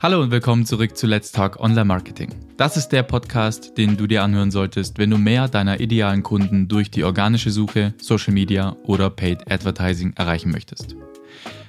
[0.00, 2.30] Hallo und willkommen zurück zu Let's Talk Online Marketing.
[2.56, 6.66] Das ist der Podcast, den du dir anhören solltest, wenn du mehr deiner idealen Kunden
[6.68, 10.96] durch die organische Suche, Social Media oder Paid Advertising erreichen möchtest.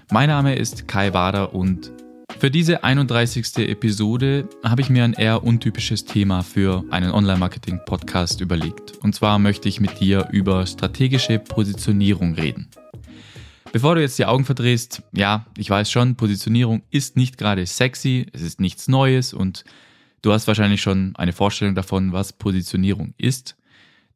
[0.09, 1.91] Mein Name ist Kai Bader und
[2.41, 3.69] für diese 31.
[3.69, 8.97] Episode habe ich mir ein eher untypisches Thema für einen Online-Marketing-Podcast überlegt.
[9.03, 12.67] Und zwar möchte ich mit dir über strategische Positionierung reden.
[13.71, 18.25] Bevor du jetzt die Augen verdrehst, ja, ich weiß schon, Positionierung ist nicht gerade sexy,
[18.33, 19.63] es ist nichts Neues und
[20.23, 23.55] du hast wahrscheinlich schon eine Vorstellung davon, was Positionierung ist.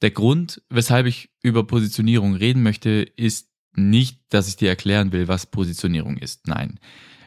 [0.01, 5.27] Der Grund, weshalb ich über Positionierung reden möchte, ist nicht, dass ich dir erklären will,
[5.27, 6.48] was Positionierung ist.
[6.48, 6.79] Nein.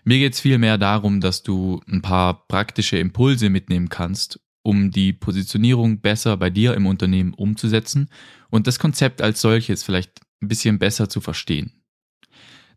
[0.04, 5.12] Mir geht es vielmehr darum, dass du ein paar praktische Impulse mitnehmen kannst, um die
[5.12, 8.08] Positionierung besser bei dir im Unternehmen umzusetzen
[8.50, 11.72] und das Konzept als solches vielleicht ein bisschen besser zu verstehen.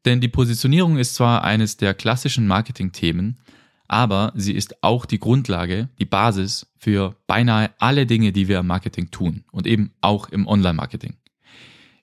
[0.06, 3.40] Denn die Positionierung ist zwar eines der klassischen Marketing-Themen,
[3.88, 8.68] aber sie ist auch die Grundlage, die Basis für beinahe alle Dinge, die wir im
[8.68, 11.18] Marketing tun und eben auch im Online-Marketing.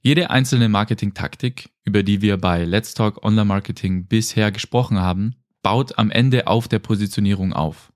[0.00, 5.98] Jede einzelne Marketing-Taktik, über die wir bei Let's Talk Online Marketing bisher gesprochen haben, baut
[5.98, 7.92] am Ende auf der Positionierung auf.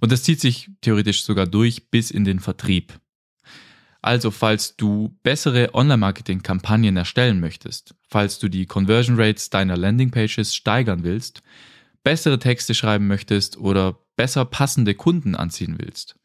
[0.00, 2.98] Und das zieht sich theoretisch sogar durch bis in den Vertrieb.
[4.00, 11.02] Also falls du bessere Online-Marketing-Kampagnen erstellen möchtest, falls du die Conversion Rates deiner Landingpages steigern
[11.02, 11.42] willst,
[12.04, 16.16] bessere Texte schreiben möchtest oder besser passende Kunden anziehen willst,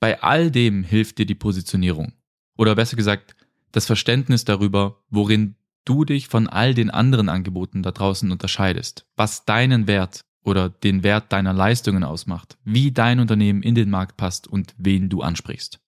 [0.00, 2.12] bei all dem hilft dir die Positionierung.
[2.56, 3.36] Oder besser gesagt,
[3.72, 9.44] das Verständnis darüber, worin du dich von all den anderen Angeboten da draußen unterscheidest, was
[9.44, 14.46] deinen Wert oder den Wert deiner Leistungen ausmacht, wie dein Unternehmen in den Markt passt
[14.46, 15.80] und wen du ansprichst.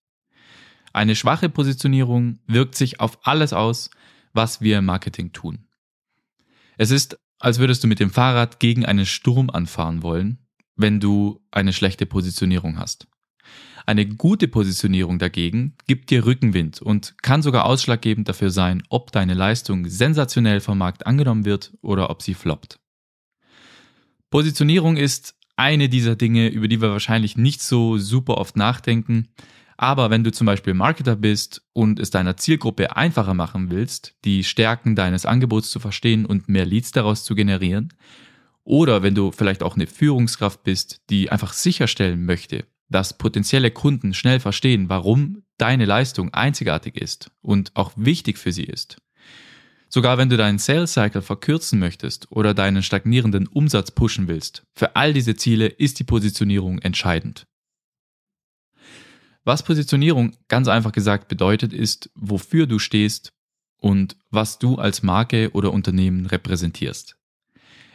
[0.93, 3.91] Eine schwache Positionierung wirkt sich auf alles aus,
[4.33, 5.67] was wir im Marketing tun.
[6.77, 10.39] Es ist, als würdest du mit dem Fahrrad gegen einen Sturm anfahren wollen,
[10.77, 13.07] wenn du eine schlechte Positionierung hast.
[13.91, 19.35] Eine gute Positionierung dagegen gibt dir Rückenwind und kann sogar ausschlaggebend dafür sein, ob deine
[19.35, 22.79] Leistung sensationell vom Markt angenommen wird oder ob sie floppt.
[24.31, 29.27] Positionierung ist eine dieser Dinge, über die wir wahrscheinlich nicht so super oft nachdenken,
[29.77, 34.45] aber wenn du zum Beispiel Marketer bist und es deiner Zielgruppe einfacher machen willst, die
[34.45, 37.93] Stärken deines Angebots zu verstehen und mehr Leads daraus zu generieren,
[38.63, 44.13] oder wenn du vielleicht auch eine Führungskraft bist, die einfach sicherstellen möchte, dass potenzielle Kunden
[44.13, 48.99] schnell verstehen, warum deine Leistung einzigartig ist und auch wichtig für sie ist.
[49.89, 54.95] Sogar wenn du deinen Sales Cycle verkürzen möchtest oder deinen stagnierenden Umsatz pushen willst, für
[54.95, 57.47] all diese Ziele ist die Positionierung entscheidend.
[59.45, 63.33] Was Positionierung ganz einfach gesagt bedeutet, ist, wofür du stehst
[63.79, 67.17] und was du als Marke oder Unternehmen repräsentierst.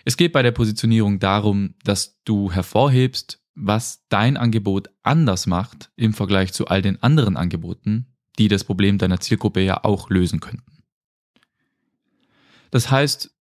[0.04, 6.14] Es geht bei der Positionierung darum, dass du hervorhebst, was dein Angebot anders macht im
[6.14, 8.08] Vergleich zu all den anderen Angeboten,
[8.38, 10.84] die das Problem deiner Zielgruppe ja auch lösen könnten.
[12.72, 13.34] Das heißt,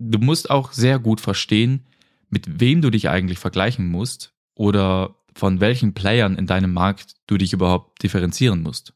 [0.00, 1.86] du musst auch sehr gut verstehen,
[2.28, 7.36] mit wem du dich eigentlich vergleichen musst oder von welchen Playern in deinem Markt du
[7.36, 8.94] dich überhaupt differenzieren musst.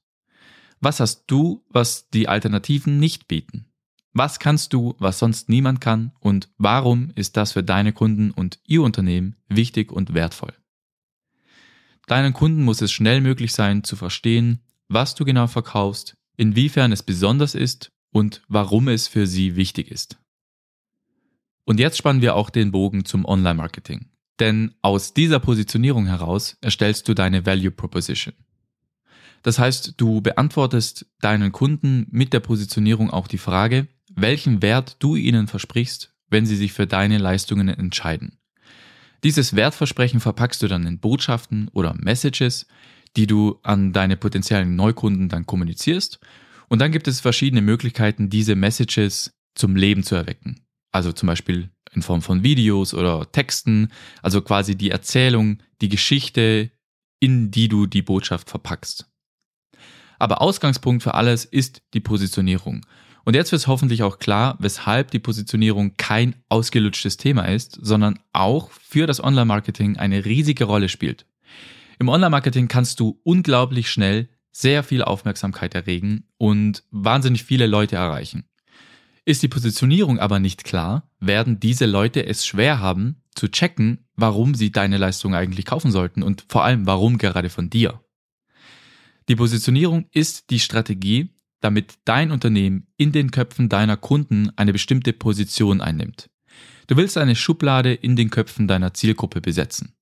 [0.81, 3.67] Was hast du, was die Alternativen nicht bieten?
[4.13, 8.61] Was kannst du, was sonst niemand kann und warum ist das für deine Kunden und
[8.67, 10.53] ihr Unternehmen wichtig und wertvoll?
[12.07, 17.03] Deinen Kunden muss es schnell möglich sein zu verstehen, was du genau verkaufst, inwiefern es
[17.03, 20.19] besonders ist und warum es für sie wichtig ist.
[21.65, 24.11] Und jetzt spannen wir auch den Bogen zum Online-Marketing.
[24.39, 28.35] Denn aus dieser Positionierung heraus erstellst du deine Value Proposition.
[29.43, 35.17] Das heißt, du beantwortest deinen Kunden mit der Positionierung auch die Frage, welchen Wert du
[35.17, 38.39] ihnen versprichst, wenn sie sich für deine Leistungen entscheiden.
[39.25, 42.67] Dieses Wertversprechen verpackst du dann in Botschaften oder Messages,
[43.17, 46.21] die du an deine potenziellen Neukunden dann kommunizierst.
[46.69, 50.61] Und dann gibt es verschiedene Möglichkeiten, diese Messages zum Leben zu erwecken.
[50.93, 53.89] Also zum Beispiel in Form von Videos oder Texten,
[54.23, 56.71] also quasi die Erzählung, die Geschichte,
[57.19, 59.11] in die du die Botschaft verpackst.
[60.19, 62.85] Aber Ausgangspunkt für alles ist die Positionierung.
[63.25, 68.71] Und jetzt wird hoffentlich auch klar, weshalb die Positionierung kein ausgelutschtes Thema ist, sondern auch
[68.71, 71.27] für das Online-Marketing eine riesige Rolle spielt.
[71.99, 78.45] Im Online-Marketing kannst du unglaublich schnell sehr viel Aufmerksamkeit erregen und wahnsinnig viele Leute erreichen.
[79.25, 84.55] Ist die Positionierung aber nicht klar, werden diese Leute es schwer haben zu checken, warum
[84.55, 88.01] sie deine Leistung eigentlich kaufen sollten und vor allem warum gerade von dir.
[89.29, 91.31] Die Positionierung ist die Strategie,
[91.65, 96.29] damit dein Unternehmen in den Köpfen deiner Kunden eine bestimmte Position einnimmt.
[96.89, 99.95] Du willst eine Schublade in den Köpfen deiner Zielgruppe besetzen.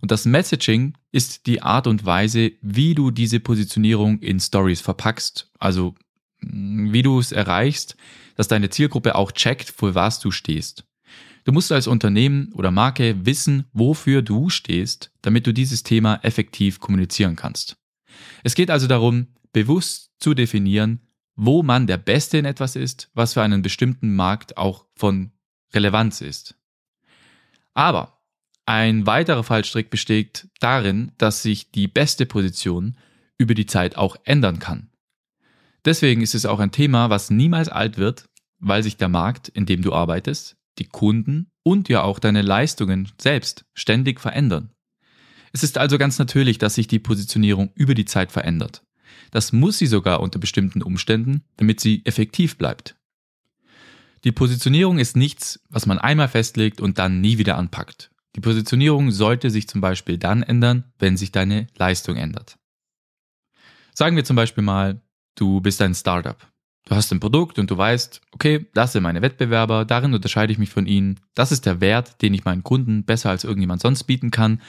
[0.00, 5.50] Und das Messaging ist die Art und Weise, wie du diese Positionierung in Stories verpackst.
[5.58, 5.94] Also
[6.40, 7.96] mm, wie du es erreichst,
[8.34, 10.84] dass deine Zielgruppe auch checkt, für was du stehst.
[11.44, 16.80] Du musst als Unternehmen oder Marke wissen, wofür du stehst, damit du dieses Thema effektiv
[16.80, 17.76] kommunizieren kannst.
[18.42, 21.00] Es geht also darum, bewusst zu definieren,
[21.34, 25.32] wo man der Beste in etwas ist, was für einen bestimmten Markt auch von
[25.72, 26.56] Relevanz ist.
[27.72, 28.20] Aber
[28.66, 32.98] ein weiterer Fallstrick besteht darin, dass sich die beste Position
[33.38, 34.90] über die Zeit auch ändern kann.
[35.86, 39.64] Deswegen ist es auch ein Thema, was niemals alt wird, weil sich der Markt, in
[39.64, 44.74] dem du arbeitest, die Kunden und ja auch deine Leistungen selbst ständig verändern.
[45.54, 48.82] Es ist also ganz natürlich, dass sich die Positionierung über die Zeit verändert.
[49.30, 52.96] Das muss sie sogar unter bestimmten Umständen, damit sie effektiv bleibt.
[54.24, 58.10] Die Positionierung ist nichts, was man einmal festlegt und dann nie wieder anpackt.
[58.34, 62.58] Die Positionierung sollte sich zum Beispiel dann ändern, wenn sich deine Leistung ändert.
[63.94, 65.00] Sagen wir zum Beispiel mal,
[65.36, 66.36] du bist ein Startup.
[66.84, 70.58] Du hast ein Produkt und du weißt, okay, das sind meine Wettbewerber, darin unterscheide ich
[70.58, 74.04] mich von ihnen, das ist der Wert, den ich meinen Kunden besser als irgendjemand sonst
[74.04, 74.60] bieten kann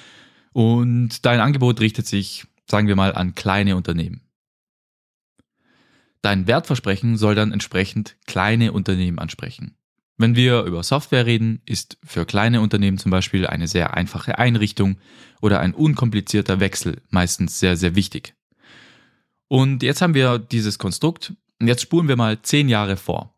[0.52, 4.22] und dein Angebot richtet sich, sagen wir mal, an kleine Unternehmen.
[6.22, 9.76] Dein Wertversprechen soll dann entsprechend kleine Unternehmen ansprechen.
[10.18, 14.98] Wenn wir über Software reden, ist für kleine Unternehmen zum Beispiel eine sehr einfache Einrichtung
[15.42, 18.34] oder ein unkomplizierter Wechsel meistens sehr, sehr wichtig.
[19.48, 23.36] Und jetzt haben wir dieses Konstrukt und jetzt spulen wir mal zehn Jahre vor.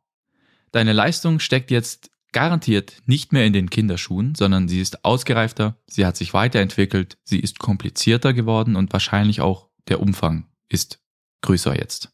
[0.72, 6.06] Deine Leistung steckt jetzt garantiert nicht mehr in den Kinderschuhen, sondern sie ist ausgereifter, sie
[6.06, 11.02] hat sich weiterentwickelt, sie ist komplizierter geworden und wahrscheinlich auch der Umfang ist
[11.42, 12.12] größer jetzt.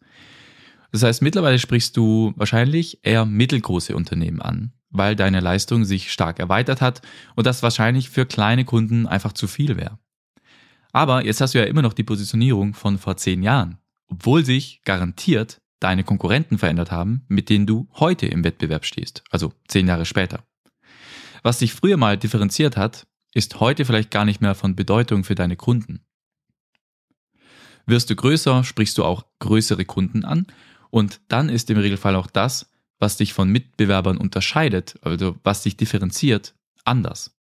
[0.92, 6.40] Das heißt, mittlerweile sprichst du wahrscheinlich eher mittelgroße Unternehmen an, weil deine Leistung sich stark
[6.40, 7.02] erweitert hat
[7.36, 10.00] und das wahrscheinlich für kleine Kunden einfach zu viel wäre.
[10.92, 14.82] Aber jetzt hast du ja immer noch die Positionierung von vor zehn Jahren, obwohl sich
[14.86, 20.06] garantiert deine Konkurrenten verändert haben, mit denen du heute im Wettbewerb stehst, also zehn Jahre
[20.06, 20.46] später.
[21.44, 25.36] Was sich früher mal differenziert hat, ist heute vielleicht gar nicht mehr von Bedeutung für
[25.36, 26.06] deine Kunden.
[27.86, 30.48] Wirst du größer, sprichst du auch größere Kunden an
[30.96, 35.76] und dann ist im Regelfall auch das, was dich von Mitbewerbern unterscheidet, also was dich
[35.76, 36.56] differenziert,
[36.86, 37.38] anders.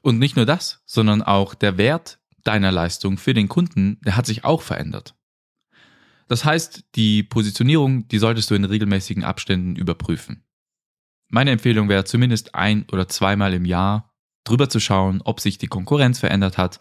[0.00, 4.26] Und nicht nur das, sondern auch der Wert deiner Leistung für den Kunden, der hat
[4.26, 5.16] sich auch verändert.
[6.28, 10.44] Das heißt, die Positionierung, die solltest du in regelmäßigen Abständen überprüfen.
[11.30, 14.14] Meine Empfehlung wäre zumindest ein oder zweimal im Jahr
[14.44, 16.78] drüber zu schauen, ob sich die Konkurrenz verändert hat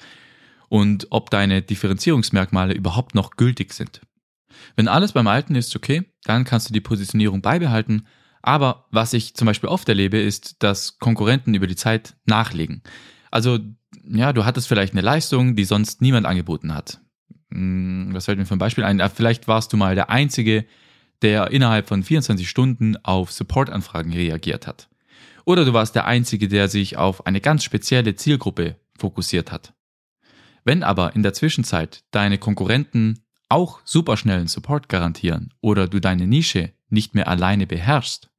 [0.69, 4.01] und ob deine Differenzierungsmerkmale überhaupt noch gültig sind.
[4.75, 8.07] Wenn alles beim Alten ist, okay, dann kannst du die Positionierung beibehalten.
[8.41, 12.81] Aber was ich zum Beispiel oft erlebe, ist, dass Konkurrenten über die Zeit nachlegen.
[13.31, 13.59] Also,
[14.09, 17.01] ja, du hattest vielleicht eine Leistung, die sonst niemand angeboten hat.
[17.51, 19.01] Hm, was fällt mir für ein Beispiel ein?
[19.13, 20.65] Vielleicht warst du mal der Einzige,
[21.21, 24.89] der innerhalb von 24 Stunden auf Supportanfragen reagiert hat.
[25.45, 29.73] Oder du warst der Einzige, der sich auf eine ganz spezielle Zielgruppe fokussiert hat.
[30.63, 36.73] Wenn aber in der Zwischenzeit deine Konkurrenten auch superschnellen Support garantieren oder du deine Nische
[36.89, 38.29] nicht mehr alleine beherrschst,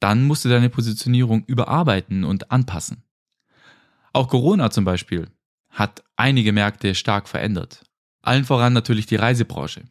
[0.00, 3.04] dann musst du deine Positionierung überarbeiten und anpassen.
[4.12, 5.28] Auch Corona zum Beispiel
[5.70, 7.84] hat einige Märkte stark verändert
[8.24, 9.82] allen voran natürlich die Reisebranche.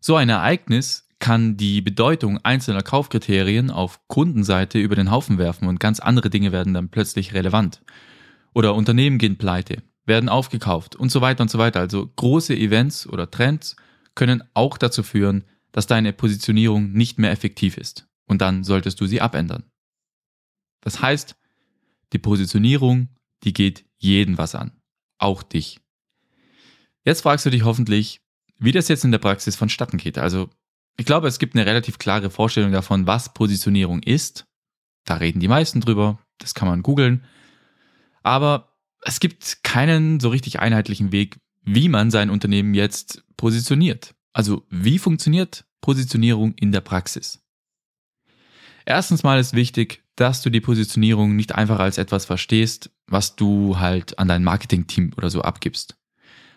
[0.00, 5.80] So ein Ereignis kann die Bedeutung einzelner Kaufkriterien auf Kundenseite über den Haufen werfen und
[5.80, 7.82] ganz andere Dinge werden dann plötzlich relevant.
[8.54, 11.80] Oder Unternehmen gehen pleite, werden aufgekauft und so weiter und so weiter.
[11.80, 13.76] Also große Events oder Trends
[14.14, 18.08] können auch dazu führen, dass deine Positionierung nicht mehr effektiv ist.
[18.26, 19.64] Und dann solltest du sie abändern.
[20.80, 21.36] Das heißt,
[22.12, 23.08] die Positionierung,
[23.44, 24.72] die geht jeden was an.
[25.18, 25.80] Auch dich.
[27.04, 28.20] Jetzt fragst du dich hoffentlich,
[28.58, 30.18] wie das jetzt in der Praxis vonstatten geht.
[30.18, 30.48] Also
[30.96, 34.46] ich glaube, es gibt eine relativ klare Vorstellung davon, was Positionierung ist.
[35.04, 37.24] Da reden die meisten drüber, das kann man googeln.
[38.22, 44.14] Aber es gibt keinen so richtig einheitlichen Weg, wie man sein Unternehmen jetzt positioniert.
[44.32, 47.42] Also wie funktioniert Positionierung in der Praxis?
[48.84, 53.78] Erstens mal ist wichtig, dass du die Positionierung nicht einfach als etwas verstehst, was du
[53.78, 55.96] halt an dein Marketingteam oder so abgibst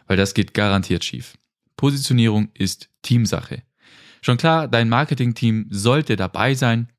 [0.09, 1.37] weil das geht garantiert schief.
[1.77, 3.63] Positionierung ist Teamsache.
[4.21, 6.91] Schon klar, dein Marketingteam sollte dabei sein,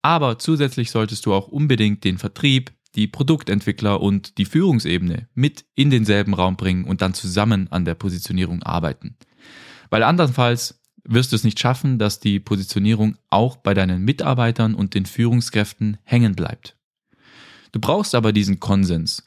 [0.00, 5.90] aber zusätzlich solltest du auch unbedingt den Vertrieb, die Produktentwickler und die Führungsebene mit in
[5.90, 9.16] denselben Raum bringen und dann zusammen an der Positionierung arbeiten.
[9.90, 14.94] Weil andernfalls wirst du es nicht schaffen, dass die Positionierung auch bei deinen Mitarbeitern und
[14.94, 16.76] den Führungskräften hängen bleibt.
[17.72, 19.24] Du brauchst aber diesen Konsens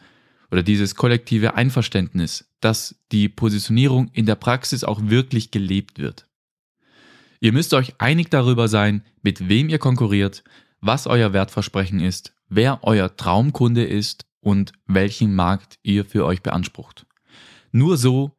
[0.51, 6.27] oder dieses kollektive Einverständnis, dass die Positionierung in der Praxis auch wirklich gelebt wird.
[7.39, 10.43] Ihr müsst euch einig darüber sein, mit wem ihr konkurriert,
[10.85, 17.05] was euer Wertversprechen ist, wer euer Traumkunde ist und welchen Markt ihr für euch beansprucht.
[17.71, 18.35] Nur so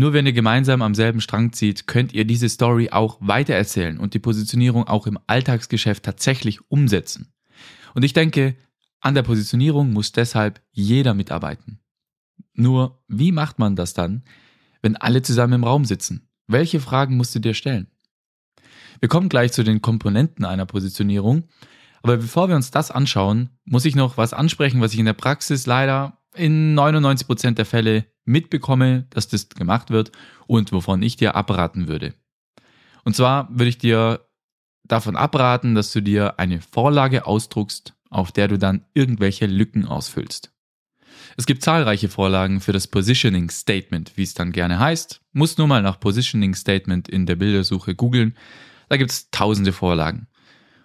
[0.00, 4.14] nur wenn ihr gemeinsam am selben Strang zieht, könnt ihr diese Story auch weitererzählen und
[4.14, 7.34] die Positionierung auch im Alltagsgeschäft tatsächlich umsetzen.
[7.92, 8.56] Und ich denke,
[9.00, 11.80] an der Positionierung muss deshalb jeder mitarbeiten.
[12.54, 14.22] Nur, wie macht man das dann,
[14.80, 16.30] wenn alle zusammen im Raum sitzen?
[16.46, 17.88] Welche Fragen musst du dir stellen?
[19.00, 21.44] Wir kommen gleich zu den Komponenten einer Positionierung,
[22.02, 25.12] aber bevor wir uns das anschauen, muss ich noch was ansprechen, was ich in der
[25.12, 30.12] Praxis leider in 99% der Fälle mitbekomme, dass das gemacht wird
[30.46, 32.14] und wovon ich dir abraten würde.
[33.04, 34.26] Und zwar würde ich dir
[34.84, 40.52] davon abraten, dass du dir eine Vorlage ausdruckst, auf der du dann irgendwelche Lücken ausfüllst.
[41.36, 45.20] Es gibt zahlreiche Vorlagen für das Positioning Statement, wie es dann gerne heißt.
[45.32, 48.36] Muss nur mal nach Positioning Statement in der Bildersuche googeln.
[48.88, 50.26] Da gibt es tausende Vorlagen.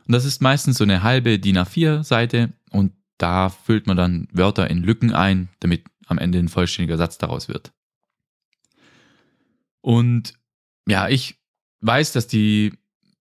[0.07, 4.69] Und das ist meistens so eine halbe DIN A4-Seite und da füllt man dann Wörter
[4.69, 7.71] in Lücken ein, damit am Ende ein vollständiger Satz daraus wird.
[9.81, 10.33] Und
[10.87, 11.39] ja, ich
[11.81, 12.73] weiß, dass die,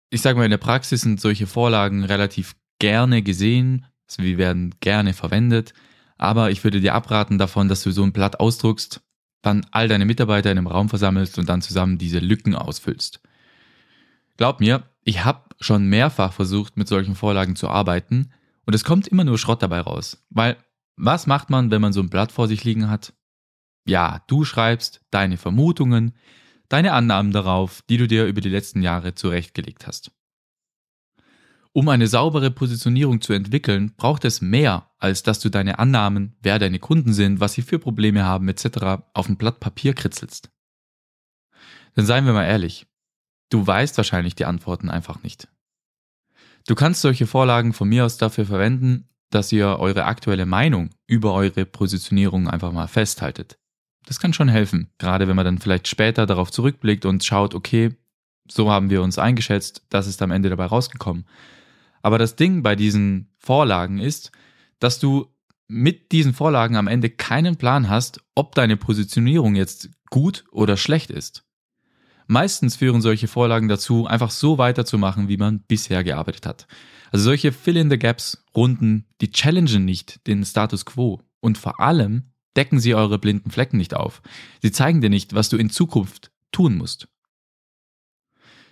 [0.10, 4.76] ich sage mal, in der Praxis sind solche Vorlagen relativ gerne gesehen, also wir werden
[4.80, 5.74] gerne verwendet,
[6.18, 9.02] aber ich würde dir abraten davon, dass du so ein Blatt ausdruckst,
[9.42, 13.22] dann all deine Mitarbeiter in einem Raum versammelst und dann zusammen diese Lücken ausfüllst.
[14.38, 18.32] Glaub mir, ich habe schon mehrfach versucht, mit solchen Vorlagen zu arbeiten
[18.66, 20.58] und es kommt immer nur Schrott dabei raus, weil
[20.96, 23.14] was macht man, wenn man so ein Blatt vor sich liegen hat?
[23.86, 26.14] Ja, du schreibst deine Vermutungen,
[26.70, 30.12] deine Annahmen darauf, die du dir über die letzten Jahre zurechtgelegt hast.
[31.76, 36.60] Um eine saubere Positionierung zu entwickeln, braucht es mehr, als dass du deine Annahmen, wer
[36.60, 39.04] deine Kunden sind, was sie für Probleme haben etc.
[39.14, 40.52] auf ein Blatt Papier kritzelst.
[41.98, 42.86] Denn seien wir mal ehrlich,
[43.50, 45.48] du weißt wahrscheinlich die Antworten einfach nicht.
[46.66, 51.34] Du kannst solche Vorlagen von mir aus dafür verwenden, dass ihr eure aktuelle Meinung über
[51.34, 53.58] eure Positionierung einfach mal festhaltet.
[54.06, 57.96] Das kann schon helfen, gerade wenn man dann vielleicht später darauf zurückblickt und schaut, okay,
[58.50, 61.26] so haben wir uns eingeschätzt, das ist am Ende dabei rausgekommen.
[62.02, 64.32] Aber das Ding bei diesen Vorlagen ist,
[64.80, 65.28] dass du
[65.68, 71.10] mit diesen Vorlagen am Ende keinen Plan hast, ob deine Positionierung jetzt gut oder schlecht
[71.10, 71.46] ist.
[72.28, 76.68] Meistens führen solche Vorlagen dazu, einfach so weiterzumachen, wie man bisher gearbeitet hat.
[77.12, 83.20] Also solche Fill-in-the-Gaps-Runden, die challengen nicht den Status quo und vor allem decken sie eure
[83.20, 84.22] blinden Flecken nicht auf.
[84.62, 87.08] Sie zeigen dir nicht, was du in Zukunft tun musst.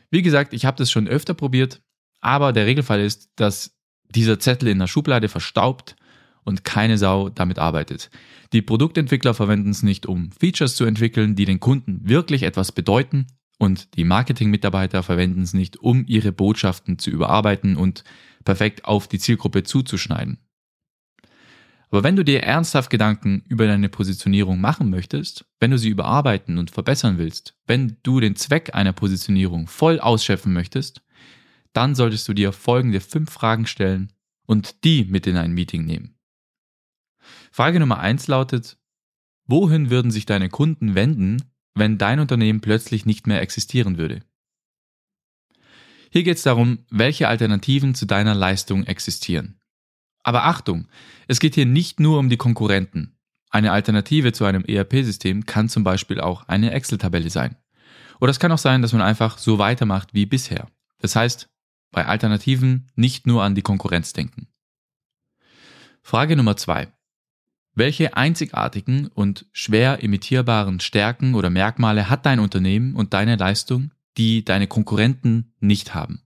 [0.10, 1.82] Wie gesagt, ich habe das schon öfter probiert,
[2.20, 3.76] aber der Regelfall ist, dass
[4.10, 5.96] dieser Zettel in der Schublade verstaubt
[6.44, 8.10] und keine Sau damit arbeitet.
[8.54, 13.28] Die Produktentwickler verwenden es nicht, um Features zu entwickeln, die den Kunden wirklich etwas bedeuten,
[13.62, 18.04] und die Marketing-Mitarbeiter verwenden es nicht, um ihre Botschaften zu überarbeiten und
[18.44, 20.40] perfekt auf die Zielgruppe zuzuschneiden.
[21.92, 26.58] Aber wenn du dir ernsthaft Gedanken über deine Positionierung machen möchtest, wenn du sie überarbeiten
[26.58, 31.04] und verbessern willst, wenn du den Zweck einer Positionierung voll ausschöpfen möchtest,
[31.72, 34.12] dann solltest du dir folgende fünf Fragen stellen
[34.48, 36.18] und die mit in ein Meeting nehmen.
[37.52, 38.80] Frage Nummer eins lautet,
[39.46, 44.22] wohin würden sich deine Kunden wenden, wenn dein Unternehmen plötzlich nicht mehr existieren würde?
[46.12, 49.60] Hier geht es darum, welche Alternativen zu deiner Leistung existieren.
[50.24, 50.88] Aber Achtung,
[51.28, 53.18] es geht hier nicht nur um die Konkurrenten.
[53.50, 57.58] Eine Alternative zu einem ERP-System kann zum Beispiel auch eine Excel-Tabelle sein.
[58.20, 60.68] Oder es kann auch sein, dass man einfach so weitermacht wie bisher.
[61.00, 61.50] Das heißt,
[61.92, 64.48] bei Alternativen nicht nur an die Konkurrenz denken.
[66.02, 66.92] Frage Nummer zwei.
[67.74, 74.44] Welche einzigartigen und schwer imitierbaren Stärken oder Merkmale hat dein Unternehmen und deine Leistung, die
[74.44, 76.22] deine Konkurrenten nicht haben.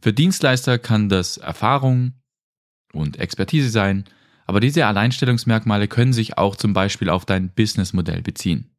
[0.00, 2.14] Für Dienstleister kann das Erfahrung
[2.92, 4.04] und Expertise sein,
[4.46, 8.74] aber diese Alleinstellungsmerkmale können sich auch zum Beispiel auf dein Businessmodell beziehen.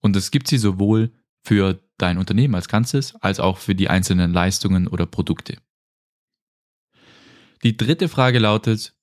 [0.00, 4.32] Und es gibt sie sowohl für dein Unternehmen als Ganzes als auch für die einzelnen
[4.32, 5.58] Leistungen oder Produkte.
[7.62, 8.94] Die dritte Frage lautet,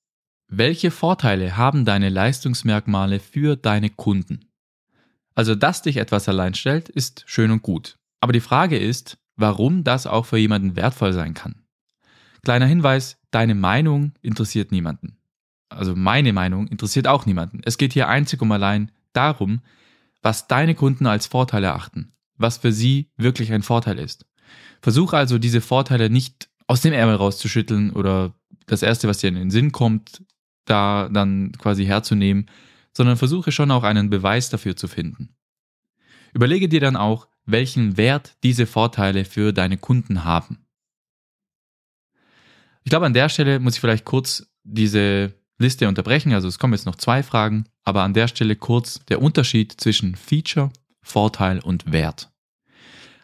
[0.50, 4.46] welche Vorteile haben deine Leistungsmerkmale für deine Kunden?
[5.34, 7.98] Also, dass dich etwas allein stellt, ist schön und gut.
[8.20, 11.62] Aber die Frage ist, warum das auch für jemanden wertvoll sein kann.
[12.42, 15.16] Kleiner Hinweis, deine Meinung interessiert niemanden.
[15.68, 17.60] Also meine Meinung interessiert auch niemanden.
[17.64, 19.60] Es geht hier einzig und allein darum,
[20.20, 22.12] was deine Kunden als Vorteil erachten.
[22.40, 24.26] was für sie wirklich ein Vorteil ist.
[24.80, 28.34] Versuche also diese Vorteile nicht aus dem Ärmel rauszuschütteln oder
[28.66, 30.22] das Erste, was dir in den Sinn kommt,
[30.64, 32.46] da dann quasi herzunehmen,
[32.92, 35.34] sondern versuche schon auch einen Beweis dafür zu finden.
[36.32, 40.66] Überlege dir dann auch, welchen Wert diese Vorteile für deine Kunden haben.
[42.84, 46.32] Ich glaube, an der Stelle muss ich vielleicht kurz diese Liste unterbrechen.
[46.32, 50.14] Also es kommen jetzt noch zwei Fragen, aber an der Stelle kurz der Unterschied zwischen
[50.16, 50.70] Feature,
[51.02, 52.30] Vorteil und Wert.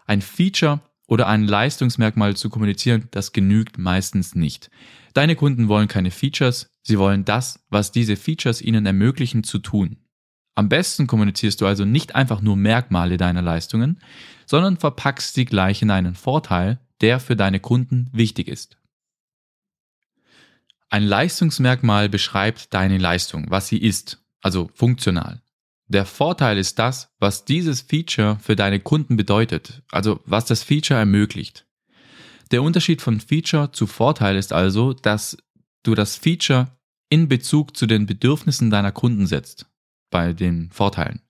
[0.04, 4.70] Ein Feature oder ein Leistungsmerkmal zu kommunizieren, das genügt meistens nicht.
[5.14, 9.96] Deine Kunden wollen keine Features, sie wollen das, was diese Features ihnen ermöglichen zu tun.
[10.54, 14.00] Am besten kommunizierst du also nicht einfach nur Merkmale deiner Leistungen,
[14.46, 18.78] sondern verpackst sie gleich in einen Vorteil, der für deine Kunden wichtig ist.
[20.88, 25.42] Ein Leistungsmerkmal beschreibt deine Leistung, was sie ist, also funktional.
[25.88, 30.98] Der Vorteil ist das, was dieses Feature für deine Kunden bedeutet, also was das Feature
[30.98, 31.66] ermöglicht.
[32.50, 35.36] Der Unterschied von Feature zu Vorteil ist also, dass
[35.82, 36.75] du das Feature
[37.08, 39.66] in Bezug zu den Bedürfnissen deiner Kunden setzt,
[40.10, 41.20] bei den Vorteilen.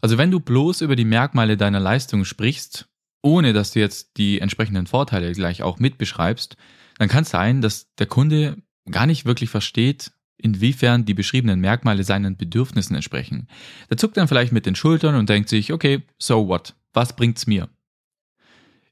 [0.00, 2.88] Also wenn du bloß über die Merkmale deiner Leistung sprichst,
[3.22, 6.56] ohne dass du jetzt die entsprechenden Vorteile gleich auch mitbeschreibst,
[6.98, 12.04] dann kann es sein, dass der Kunde gar nicht wirklich versteht, inwiefern die beschriebenen Merkmale
[12.04, 13.48] seinen Bedürfnissen entsprechen.
[13.90, 16.74] Der zuckt dann vielleicht mit den Schultern und denkt sich, okay, so what?
[16.92, 17.68] Was bringt's mir?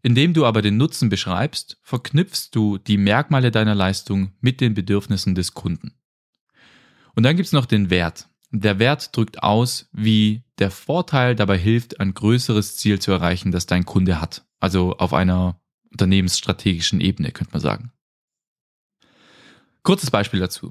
[0.04, 5.34] Indem du aber den Nutzen beschreibst, verknüpfst du die Merkmale deiner Leistung mit den Bedürfnissen
[5.34, 5.94] des Kunden.
[7.14, 8.28] Und dann gibt's noch den Wert.
[8.50, 13.64] Der Wert drückt aus, wie der Vorteil dabei hilft, ein größeres Ziel zu erreichen, das
[13.64, 14.44] dein Kunde hat.
[14.61, 15.58] Also auf einer
[15.90, 17.90] unternehmensstrategischen Ebene, könnte man sagen.
[19.84, 20.70] Kurzes Beispiel dazu.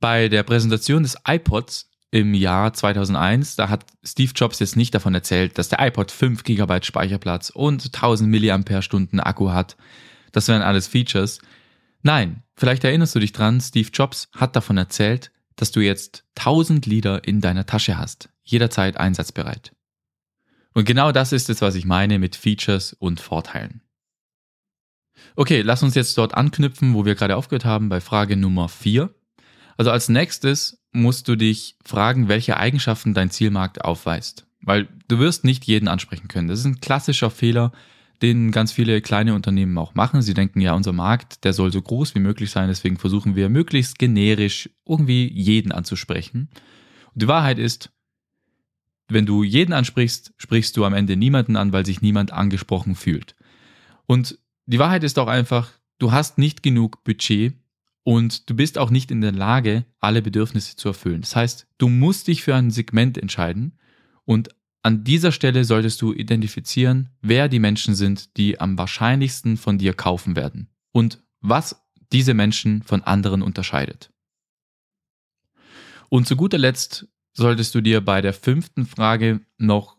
[0.00, 5.16] Bei der Präsentation des iPods im Jahr 2001, da hat Steve Jobs jetzt nicht davon
[5.16, 9.76] erzählt, dass der iPod 5 GB Speicherplatz und 1000 mAh Akku hat.
[10.30, 11.40] Das wären alles Features.
[12.02, 16.86] Nein, vielleicht erinnerst du dich dran, Steve Jobs hat davon erzählt, dass du jetzt 1000
[16.86, 19.72] Lieder in deiner Tasche hast, jederzeit einsatzbereit.
[20.72, 23.80] Und genau das ist es, was ich meine mit Features und Vorteilen.
[25.34, 29.12] Okay, lass uns jetzt dort anknüpfen, wo wir gerade aufgehört haben, bei Frage Nummer 4.
[29.76, 34.46] Also als nächstes musst du dich fragen, welche Eigenschaften dein Zielmarkt aufweist.
[34.62, 36.48] Weil du wirst nicht jeden ansprechen können.
[36.48, 37.72] Das ist ein klassischer Fehler,
[38.22, 40.22] den ganz viele kleine Unternehmen auch machen.
[40.22, 43.48] Sie denken ja, unser Markt, der soll so groß wie möglich sein, deswegen versuchen wir
[43.48, 46.48] möglichst generisch irgendwie jeden anzusprechen.
[47.12, 47.90] Und die Wahrheit ist,
[49.08, 53.34] wenn du jeden ansprichst, sprichst du am Ende niemanden an, weil sich niemand angesprochen fühlt.
[54.06, 57.54] Und die Wahrheit ist auch einfach, du hast nicht genug Budget
[58.04, 61.22] und du bist auch nicht in der Lage, alle Bedürfnisse zu erfüllen.
[61.22, 63.78] Das heißt, du musst dich für ein Segment entscheiden
[64.24, 64.50] und
[64.82, 69.94] an dieser Stelle solltest du identifizieren, wer die Menschen sind, die am wahrscheinlichsten von dir
[69.94, 74.10] kaufen werden und was diese Menschen von anderen unterscheidet.
[76.10, 79.96] Und zu guter Letzt solltest du dir bei der fünften Frage noch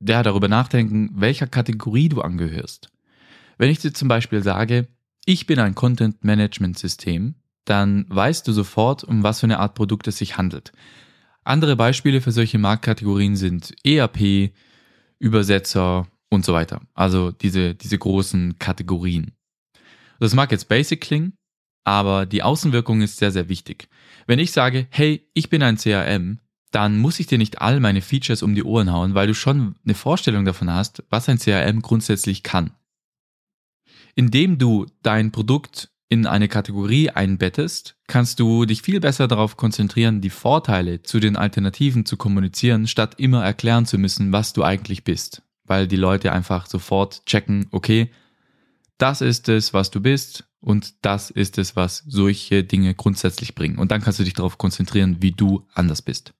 [0.00, 2.90] ja, darüber nachdenken, welcher Kategorie du angehörst.
[3.58, 4.88] Wenn ich dir zum Beispiel sage,
[5.24, 9.74] ich bin ein Content Management System, dann weißt du sofort, um was für eine Art
[9.74, 10.72] Produkt es sich handelt.
[11.44, 14.52] Andere Beispiele für solche Marktkategorien sind ERP,
[15.18, 16.80] Übersetzer und so weiter.
[16.94, 19.32] Also diese, diese großen Kategorien.
[20.18, 21.34] Das mag jetzt basic klingen,
[21.84, 23.88] aber die Außenwirkung ist sehr, sehr wichtig.
[24.26, 26.38] Wenn ich sage, hey, ich bin ein CRM,
[26.70, 29.74] dann muss ich dir nicht all meine Features um die Ohren hauen, weil du schon
[29.84, 32.70] eine Vorstellung davon hast, was ein CRM grundsätzlich kann.
[34.14, 40.20] Indem du dein Produkt in eine Kategorie einbettest, kannst du dich viel besser darauf konzentrieren,
[40.20, 45.04] die Vorteile zu den Alternativen zu kommunizieren, statt immer erklären zu müssen, was du eigentlich
[45.04, 45.42] bist.
[45.64, 48.10] Weil die Leute einfach sofort checken, okay,
[48.98, 53.78] das ist es, was du bist und das ist es, was solche Dinge grundsätzlich bringen.
[53.78, 56.34] Und dann kannst du dich darauf konzentrieren, wie du anders bist.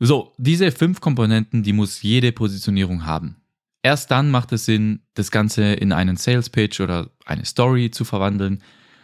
[0.00, 3.36] So, diese fünf Komponenten, die muss jede Positionierung haben.
[3.82, 8.04] Erst dann macht es Sinn, das Ganze in einen Sales Pitch oder eine Story zu
[8.04, 8.62] verwandeln.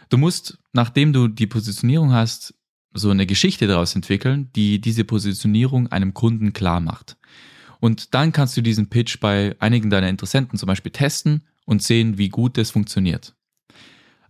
[0.09, 2.53] Du musst, nachdem du die Positionierung hast,
[2.93, 7.17] so eine Geschichte daraus entwickeln, die diese Positionierung einem Kunden klar macht.
[7.79, 12.17] Und dann kannst du diesen Pitch bei einigen deiner Interessenten zum Beispiel testen und sehen,
[12.17, 13.33] wie gut das funktioniert.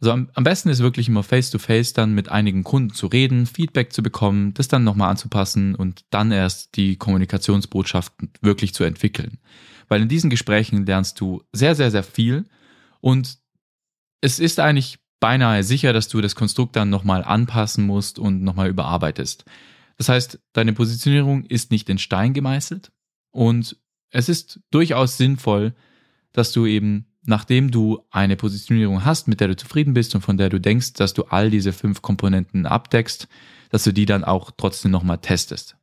[0.02, 3.94] Also am, besten ist wirklich immer face-to-face -face dann mit einigen Kunden zu reden, Feedback
[3.94, 9.40] zu bekommen, das dann nochmal anzupassen und dann erst die Kommunikationsbotschaften wirklich zu entwickeln
[9.88, 12.46] weil in diesen Gesprächen lernst du sehr, sehr, sehr viel
[13.02, 13.38] und
[14.22, 18.70] es ist eigentlich beinahe sicher, dass du das Konstrukt dann nochmal anpassen musst und nochmal
[18.70, 19.46] überarbeitest.
[19.98, 22.92] Das heißt, deine Positionierung ist nicht in Stein gemeißelt
[23.32, 23.78] Und
[24.12, 25.74] es ist durchaus sinnvoll,
[26.32, 30.38] dass du eben, nachdem du eine Positionierung hast, mit der du zufrieden bist und von
[30.38, 33.28] der du denkst, dass du all diese fünf Komponenten abdeckst,
[33.70, 35.78] dass du die dann auch trotzdem nochmal testest.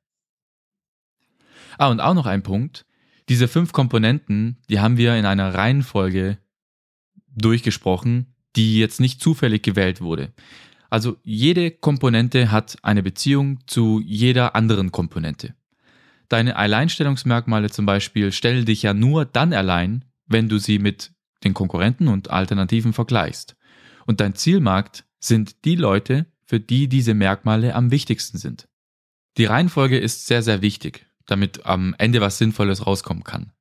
[1.79, 2.87] Ah, und auch noch ein Punkt.
[3.29, 6.39] Diese fünf Komponenten, die haben wir in einer Reihenfolge
[7.35, 10.33] durchgesprochen, die jetzt nicht zufällig gewählt wurde.
[10.91, 15.55] Also jede Komponente hat eine Beziehung zu jeder anderen Komponente.
[16.29, 21.13] Deine Alleinstellungsmerkmale zum Beispiel stellen dich ja nur dann allein, wenn du sie mit
[21.45, 23.57] den Konkurrenten und Alternativen vergleichst.
[24.07, 28.69] Und dein Zielmarkt sind die Leute, für die diese Merkmale am wichtigsten sind.
[29.39, 33.53] Die Reihenfolge ist sehr, sehr wichtig, damit am Ende was Sinnvolles rauskommen kann.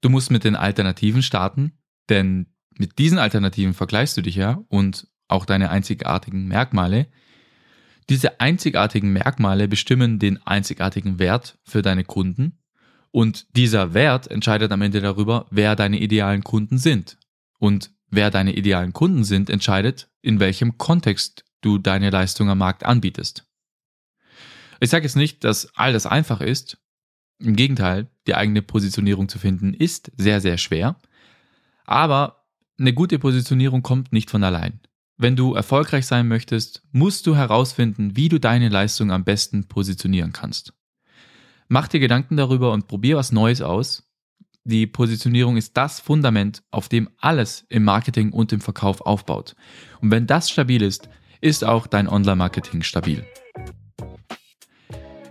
[0.00, 1.72] Du musst mit den Alternativen starten,
[2.08, 7.06] denn mit diesen Alternativen vergleichst du dich ja und auch deine einzigartigen Merkmale.
[8.08, 12.58] Diese einzigartigen Merkmale bestimmen den einzigartigen Wert für deine Kunden
[13.12, 17.18] und dieser Wert entscheidet am Ende darüber, wer deine idealen Kunden sind.
[17.58, 22.84] Und wer deine idealen Kunden sind, entscheidet, in welchem Kontext du deine Leistung am Markt
[22.84, 23.46] anbietest.
[24.80, 26.78] Ich sage jetzt nicht, dass all das einfach ist.
[27.42, 30.96] Im Gegenteil, die eigene Positionierung zu finden ist sehr, sehr schwer.
[31.84, 32.44] Aber
[32.78, 34.80] eine gute Positionierung kommt nicht von allein.
[35.16, 40.32] Wenn du erfolgreich sein möchtest, musst du herausfinden, wie du deine Leistung am besten positionieren
[40.32, 40.72] kannst.
[41.68, 44.08] Mach dir Gedanken darüber und probier was Neues aus.
[44.64, 49.56] Die Positionierung ist das Fundament, auf dem alles im Marketing und im Verkauf aufbaut.
[50.00, 51.08] Und wenn das stabil ist,
[51.40, 53.24] ist auch dein Online-Marketing stabil.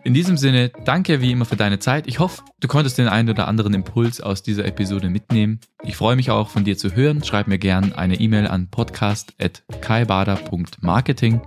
[0.03, 2.07] In diesem Sinne, danke wie immer für deine Zeit.
[2.07, 5.59] Ich hoffe, du konntest den einen oder anderen Impuls aus dieser Episode mitnehmen.
[5.83, 7.23] Ich freue mich auch von dir zu hören.
[7.23, 11.41] Schreib mir gerne eine E-Mail an podcast.kaibader.marketing.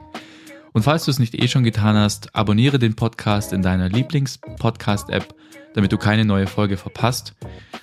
[0.72, 5.34] Und falls du es nicht eh schon getan hast, abonniere den Podcast in deiner Lieblings-Podcast-App,
[5.74, 7.34] damit du keine neue Folge verpasst.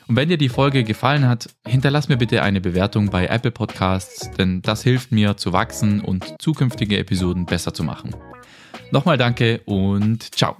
[0.07, 4.31] Und wenn dir die Folge gefallen hat, hinterlass mir bitte eine Bewertung bei Apple Podcasts,
[4.37, 8.15] denn das hilft mir zu wachsen und zukünftige Episoden besser zu machen.
[8.91, 10.55] Nochmal danke und ciao.